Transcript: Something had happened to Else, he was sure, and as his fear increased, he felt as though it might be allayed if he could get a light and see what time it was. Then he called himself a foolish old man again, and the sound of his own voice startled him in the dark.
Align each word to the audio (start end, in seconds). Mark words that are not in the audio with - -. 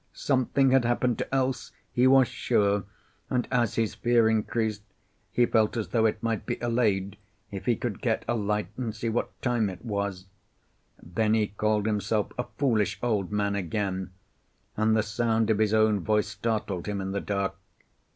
Something 0.13 0.71
had 0.71 0.83
happened 0.83 1.19
to 1.19 1.31
Else, 1.31 1.73
he 1.91 2.07
was 2.07 2.27
sure, 2.27 2.85
and 3.29 3.47
as 3.51 3.75
his 3.75 3.93
fear 3.93 4.27
increased, 4.27 4.81
he 5.31 5.45
felt 5.45 5.77
as 5.77 5.89
though 5.89 6.07
it 6.07 6.23
might 6.23 6.47
be 6.47 6.57
allayed 6.59 7.17
if 7.51 7.67
he 7.67 7.75
could 7.75 8.01
get 8.01 8.25
a 8.27 8.33
light 8.33 8.69
and 8.77 8.95
see 8.95 9.09
what 9.09 9.39
time 9.43 9.69
it 9.69 9.85
was. 9.85 10.25
Then 11.03 11.35
he 11.35 11.49
called 11.49 11.85
himself 11.85 12.31
a 12.39 12.45
foolish 12.57 12.97
old 13.03 13.31
man 13.31 13.53
again, 13.55 14.09
and 14.75 14.97
the 14.97 15.03
sound 15.03 15.51
of 15.51 15.59
his 15.59 15.71
own 15.71 15.99
voice 15.99 16.29
startled 16.29 16.87
him 16.87 16.99
in 16.99 17.11
the 17.11 17.21
dark. 17.21 17.53